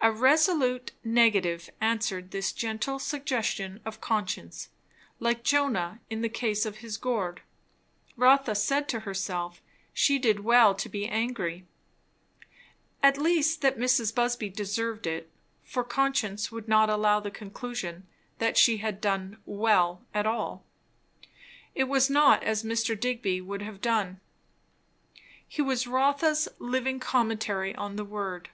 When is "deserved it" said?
14.48-15.30